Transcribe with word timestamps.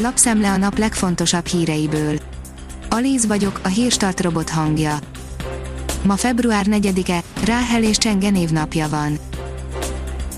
Lapszemle 0.00 0.50
a 0.50 0.56
nap 0.56 0.78
legfontosabb 0.78 1.46
híreiből. 1.46 2.18
Alíz 2.88 3.26
vagyok, 3.26 3.60
a 3.62 3.68
hírstart 3.68 4.20
robot 4.20 4.50
hangja. 4.50 4.98
Ma 6.02 6.16
február 6.16 6.66
4-e, 6.68 7.22
Ráhel 7.44 7.82
és 7.82 7.98
Csenge 7.98 8.30
névnapja 8.30 8.88
van. 8.88 9.18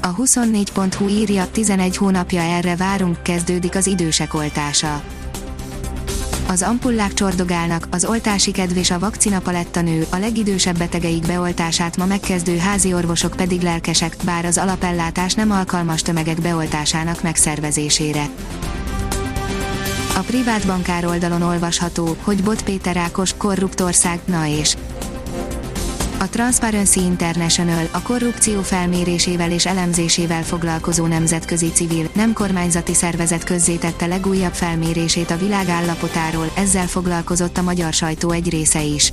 A 0.02 0.14
24.hu 0.14 1.08
írja, 1.08 1.50
11 1.50 1.96
hónapja 1.96 2.40
erre 2.40 2.76
várunk, 2.76 3.22
kezdődik 3.22 3.74
az 3.74 3.86
idősek 3.86 4.34
oltása. 4.34 5.02
Az 6.48 6.62
ampullák 6.62 7.14
csordogálnak, 7.14 7.88
az 7.90 8.04
oltási 8.04 8.50
kedv 8.50 8.77
és 8.77 8.90
a 8.90 8.98
vakcina 8.98 9.40
paletta 9.40 9.80
nő, 9.80 10.06
a 10.11 10.16
legidősebb 10.16 10.79
betegeik 10.79 11.27
beoltását 11.27 11.96
ma 11.96 12.06
megkezdő 12.06 12.56
házi 12.56 12.95
orvosok 12.95 13.36
pedig 13.36 13.61
lelkesek, 13.61 14.16
bár 14.24 14.45
az 14.45 14.58
alapellátás 14.58 15.34
nem 15.34 15.50
alkalmas 15.50 16.02
tömegek 16.02 16.40
beoltásának 16.40 17.22
megszervezésére. 17.22 18.29
A 20.16 20.20
privát 20.27 20.66
bankár 20.66 21.07
oldalon 21.07 21.43
olvasható, 21.43 22.16
hogy 22.22 22.43
Bot 22.43 22.62
Péter 22.62 22.96
Ákos, 22.96 23.35
korruptország, 23.36 24.21
na 24.25 24.46
és 24.46 24.76
a 26.21 26.29
Transparency 26.29 27.00
International 27.00 27.89
a 27.90 28.02
korrupció 28.02 28.61
felmérésével 28.62 29.50
és 29.50 29.66
elemzésével 29.66 30.43
foglalkozó 30.43 31.07
nemzetközi 31.07 31.71
civil, 31.72 32.11
nem 32.14 32.33
kormányzati 32.33 32.94
szervezet 32.94 33.44
közzétette 33.44 34.06
legújabb 34.06 34.52
felmérését 34.52 35.30
a 35.30 35.36
világ 35.36 35.69
állapotáról, 35.69 36.50
ezzel 36.56 36.86
foglalkozott 36.86 37.58
a 37.58 37.62
magyar 37.62 37.92
sajtó 37.92 38.30
egy 38.30 38.50
része 38.50 38.83
is. 38.83 39.12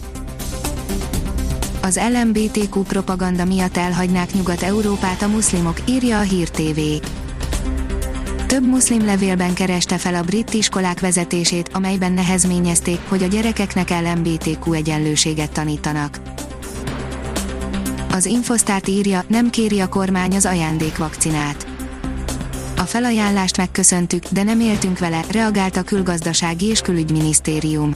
Az 1.81 1.99
LMBTQ 2.13 2.81
propaganda 2.81 3.45
miatt 3.45 3.77
elhagynák 3.77 4.33
Nyugat-Európát 4.33 5.21
a 5.21 5.27
muszlimok, 5.27 5.77
írja 5.85 6.17
a 6.17 6.21
Hír 6.21 6.49
TV. 6.49 6.79
Több 8.47 8.67
muszlim 8.67 9.05
levélben 9.05 9.53
kereste 9.53 9.97
fel 9.97 10.15
a 10.15 10.23
brit 10.23 10.53
iskolák 10.53 10.99
vezetését, 10.99 11.69
amelyben 11.73 12.11
nehezményezték, 12.11 12.99
hogy 13.07 13.23
a 13.23 13.27
gyerekeknek 13.27 13.89
LMBTQ 13.89 14.73
egyenlőséget 14.73 15.51
tanítanak. 15.51 16.19
Az 18.11 18.25
Infosztárt 18.25 18.87
írja, 18.87 19.23
nem 19.27 19.49
kéri 19.49 19.79
a 19.79 19.89
kormány 19.89 20.35
az 20.35 20.45
ajándékvakcinát. 20.45 21.67
A 22.77 22.81
felajánlást 22.81 23.57
megköszöntük, 23.57 24.23
de 24.31 24.43
nem 24.43 24.59
éltünk 24.59 24.99
vele, 24.99 25.21
reagált 25.31 25.77
a 25.77 25.83
külgazdasági 25.83 26.65
és 26.65 26.81
külügyminisztérium. 26.81 27.95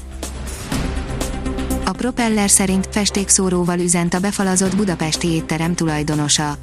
A 1.86 1.92
propeller 1.92 2.50
szerint 2.50 2.88
festékszóróval 2.92 3.80
üzent 3.80 4.14
a 4.14 4.20
befalazott 4.20 4.76
budapesti 4.76 5.28
étterem 5.28 5.76
tulajdonosa. 5.76 6.58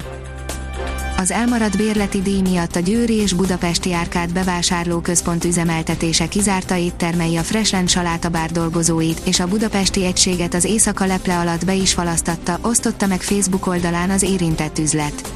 Az 1.19 1.31
elmaradt 1.31 1.77
bérleti 1.77 2.21
díj 2.21 2.41
miatt 2.41 2.75
a 2.75 2.79
Győri 2.79 3.13
és 3.13 3.33
Budapesti 3.33 3.93
Árkád 3.93 4.33
bevásárlóközpont 4.33 5.43
üzemeltetése 5.43 6.27
kizárta 6.27 6.75
éttermei 6.75 7.35
a 7.35 7.41
Freshland 7.41 7.89
salátabár 7.89 8.51
dolgozóit, 8.51 9.21
és 9.25 9.39
a 9.39 9.47
budapesti 9.47 10.05
egységet 10.05 10.53
az 10.53 10.63
éjszaka 10.63 11.05
leple 11.05 11.37
alatt 11.37 11.65
be 11.65 11.73
is 11.73 11.93
falasztatta, 11.93 12.57
osztotta 12.61 13.07
meg 13.07 13.21
Facebook 13.21 13.67
oldalán 13.67 14.09
az 14.09 14.21
érintett 14.21 14.79
üzlet. 14.79 15.33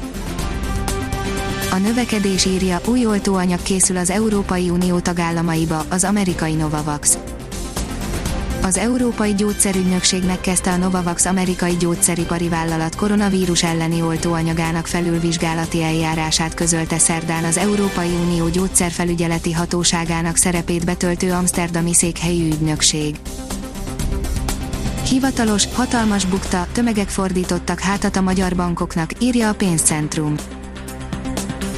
A 1.70 1.76
növekedés 1.76 2.44
írja, 2.44 2.80
új 2.86 3.06
oltóanyag 3.06 3.62
készül 3.62 3.96
az 3.96 4.10
Európai 4.10 4.70
Unió 4.70 4.98
tagállamaiba, 4.98 5.84
az 5.88 6.04
amerikai 6.04 6.54
Novavax 6.54 7.18
az 8.64 8.76
Európai 8.76 9.34
Gyógyszerügynökség 9.34 10.24
megkezdte 10.24 10.70
a 10.70 10.76
Novavax 10.76 11.24
amerikai 11.24 11.76
gyógyszeripari 11.76 12.48
vállalat 12.48 12.94
koronavírus 12.94 13.62
elleni 13.62 14.02
oltóanyagának 14.02 14.86
felülvizsgálati 14.86 15.82
eljárását 15.82 16.54
közölte 16.54 16.98
szerdán 16.98 17.44
az 17.44 17.56
Európai 17.56 18.08
Unió 18.08 18.48
gyógyszerfelügyeleti 18.48 19.52
hatóságának 19.52 20.36
szerepét 20.36 20.84
betöltő 20.84 21.32
Amsterdami 21.32 21.94
székhelyű 21.94 22.46
ügynökség. 22.46 23.16
Hivatalos, 25.08 25.66
hatalmas 25.74 26.24
bukta, 26.24 26.66
tömegek 26.72 27.08
fordítottak 27.08 27.80
hátat 27.80 28.16
a 28.16 28.20
magyar 28.20 28.54
bankoknak, 28.56 29.10
írja 29.18 29.48
a 29.48 29.54
pénzcentrum. 29.54 30.34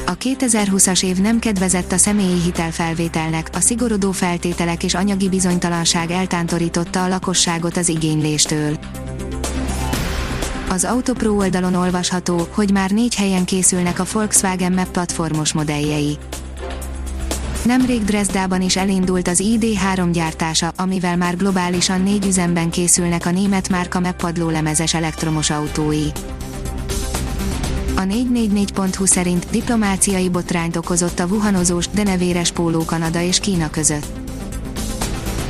A 0.09 0.17
2020-as 0.17 1.03
év 1.03 1.17
nem 1.17 1.39
kedvezett 1.39 1.91
a 1.91 1.97
személyi 1.97 2.41
hitelfelvételnek, 2.41 3.49
a 3.53 3.59
szigorodó 3.59 4.11
feltételek 4.11 4.83
és 4.83 4.93
anyagi 4.93 5.29
bizonytalanság 5.29 6.11
eltántorította 6.11 7.03
a 7.03 7.07
lakosságot 7.07 7.77
az 7.77 7.89
igényléstől. 7.89 8.77
Az 10.69 10.83
Autopro 10.83 11.31
oldalon 11.31 11.73
olvasható, 11.73 12.47
hogy 12.51 12.71
már 12.71 12.91
négy 12.91 13.15
helyen 13.15 13.45
készülnek 13.45 13.99
a 13.99 14.05
Volkswagen 14.11 14.73
Map 14.73 14.91
platformos 14.91 15.53
modelljei. 15.53 16.17
Nemrég 17.65 18.03
Dresdában 18.03 18.61
is 18.61 18.75
elindult 18.75 19.27
az 19.27 19.43
ID3 19.43 20.09
gyártása, 20.11 20.71
amivel 20.75 21.17
már 21.17 21.37
globálisan 21.37 22.01
négy 22.01 22.25
üzemben 22.25 22.69
készülnek 22.69 23.25
a 23.25 23.31
német 23.31 23.69
márka 23.69 23.99
Map 23.99 24.15
padlólemezes 24.15 24.93
elektromos 24.93 25.49
autói. 25.49 26.05
A 27.97 28.01
444.hu 28.01 29.05
szerint 29.05 29.47
diplomáciai 29.49 30.29
botrányt 30.29 30.75
okozott 30.75 31.19
a 31.19 31.25
wuhanozós, 31.25 31.87
de 31.87 32.03
nevéres 32.03 32.51
póló 32.51 32.85
Kanada 32.85 33.21
és 33.21 33.39
Kína 33.39 33.69
között. 33.69 34.05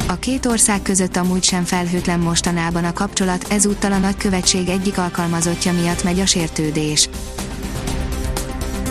A 0.08 0.16
két 0.16 0.46
ország 0.46 0.82
között 0.82 1.16
amúgy 1.16 1.44
sem 1.44 1.64
felhőtlen 1.64 2.20
mostanában 2.20 2.84
a 2.84 2.94
kapcsolat, 2.94 3.46
ezúttal 3.50 3.92
a 3.92 3.98
nagykövetség 3.98 4.68
egyik 4.68 4.98
alkalmazottja 4.98 5.74
miatt 5.74 6.04
megy 6.04 6.20
a 6.20 6.26
sértődés. 6.26 7.10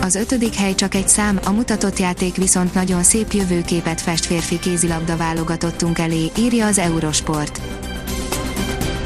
Az 0.01 0.15
ötödik 0.15 0.53
hely 0.53 0.75
csak 0.75 0.95
egy 0.95 1.07
szám, 1.07 1.39
a 1.45 1.51
mutatott 1.51 1.99
játék 1.99 2.35
viszont 2.35 2.73
nagyon 2.73 3.03
szép 3.03 3.31
jövőképet 3.31 4.01
fest 4.01 4.25
férfi 4.25 4.59
kézilabda 4.59 5.17
válogatottunk 5.17 5.99
elé, 5.99 6.31
írja 6.37 6.65
az 6.65 6.77
Eurosport. 6.77 7.61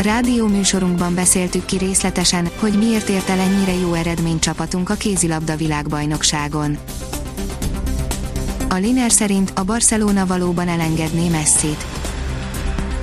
Rádió 0.02 0.48
műsorunkban 0.48 1.16
beszéltük 1.16 1.66
ki 1.66 1.78
részletesen, 1.78 2.50
hogy 2.60 2.78
miért 2.78 3.10
ért 3.10 3.30
el 3.30 3.40
ennyire 3.40 3.74
jó 3.74 3.94
eredmény 3.94 4.40
csapatunk 4.40 4.90
a 4.90 4.94
kézilabda 4.94 5.56
világbajnokságon. 5.56 6.78
A 8.70 8.76
Liner 8.76 9.12
szerint 9.12 9.52
a 9.56 9.64
Barcelona 9.64 10.26
valóban 10.26 10.68
elengedné 10.68 11.30
Messi-t. 11.30 11.86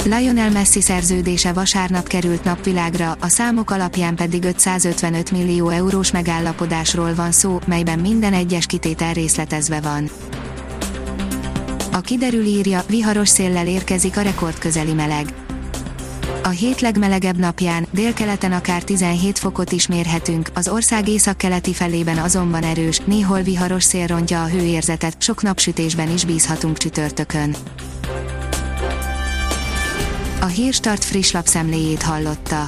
Lionel 0.04 0.50
Messi 0.50 0.80
szerződése 0.80 1.52
vasárnap 1.52 2.06
került 2.06 2.44
napvilágra, 2.44 3.16
a 3.20 3.28
számok 3.28 3.70
alapján 3.70 4.16
pedig 4.16 4.44
555 4.44 5.30
millió 5.30 5.68
eurós 5.68 6.10
megállapodásról 6.10 7.14
van 7.14 7.32
szó, 7.32 7.58
melyben 7.66 7.98
minden 7.98 8.32
egyes 8.32 8.66
kitétel 8.66 9.12
részletezve 9.12 9.80
van. 9.80 10.10
A 11.92 12.00
kiderül 12.00 12.44
írja, 12.44 12.82
viharos 12.88 13.28
széllel 13.28 13.66
érkezik 13.66 14.16
a 14.16 14.20
rekordközeli 14.20 14.92
meleg 14.92 15.34
a 16.42 16.48
hét 16.48 16.80
legmelegebb 16.80 17.38
napján, 17.38 17.86
délkeleten 17.90 18.52
akár 18.52 18.82
17 18.82 19.38
fokot 19.38 19.72
is 19.72 19.86
mérhetünk, 19.86 20.50
az 20.54 20.68
ország 20.68 21.08
északkeleti 21.08 21.72
felében 21.72 22.18
azonban 22.18 22.62
erős, 22.62 22.98
néhol 23.04 23.40
viharos 23.40 23.84
szél 23.84 24.06
rontja 24.06 24.42
a 24.42 24.48
hőérzetet, 24.48 25.22
sok 25.22 25.42
napsütésben 25.42 26.12
is 26.12 26.24
bízhatunk 26.24 26.78
csütörtökön. 26.78 27.56
A 30.40 30.46
Hírstart 30.46 31.04
friss 31.04 31.30
lapszemléjét 31.30 32.02
hallotta. 32.02 32.66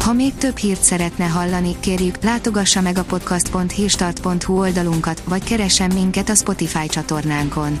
Ha 0.00 0.12
még 0.12 0.34
több 0.34 0.56
hírt 0.56 0.82
szeretne 0.82 1.24
hallani, 1.24 1.76
kérjük, 1.80 2.22
látogassa 2.22 2.80
meg 2.80 2.98
a 2.98 3.04
podcast.hírstart.hu 3.04 4.58
oldalunkat, 4.58 5.22
vagy 5.24 5.44
keressen 5.44 5.90
minket 5.94 6.28
a 6.28 6.34
Spotify 6.34 6.86
csatornánkon 6.86 7.80